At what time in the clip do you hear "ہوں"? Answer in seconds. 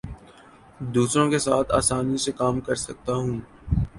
3.13-3.39